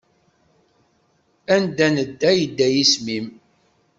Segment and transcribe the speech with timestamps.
[1.55, 3.27] Anda nedda yedda yisem-im.